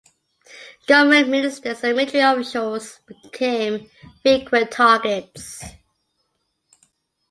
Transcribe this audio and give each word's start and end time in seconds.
Government 0.87 1.29
ministers 1.29 1.83
and 1.83 1.95
military 1.95 2.23
officials 2.23 3.01
became 3.31 3.87
frequent 4.23 4.71
targets. 4.71 5.63